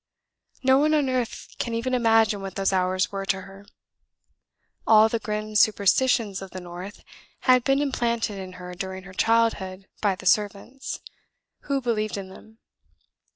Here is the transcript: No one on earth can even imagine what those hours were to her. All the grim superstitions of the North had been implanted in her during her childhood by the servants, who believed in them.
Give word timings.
No 0.63 0.79
one 0.79 0.95
on 0.95 1.09
earth 1.09 1.47
can 1.59 1.75
even 1.75 1.93
imagine 1.93 2.41
what 2.41 2.55
those 2.55 2.73
hours 2.73 3.11
were 3.11 3.27
to 3.27 3.41
her. 3.41 3.67
All 4.87 5.09
the 5.09 5.19
grim 5.19 5.53
superstitions 5.55 6.41
of 6.41 6.49
the 6.49 6.59
North 6.59 7.03
had 7.41 7.63
been 7.63 7.79
implanted 7.79 8.39
in 8.39 8.53
her 8.53 8.73
during 8.73 9.03
her 9.03 9.13
childhood 9.13 9.87
by 10.01 10.15
the 10.15 10.25
servants, 10.25 11.01
who 11.65 11.81
believed 11.81 12.17
in 12.17 12.29
them. 12.29 12.57